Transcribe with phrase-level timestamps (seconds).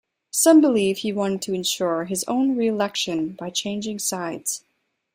[0.31, 4.63] Some believe he wanted to ensure his own re-election by changing sides.